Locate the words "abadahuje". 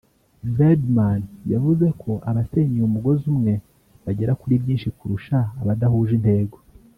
5.61-6.13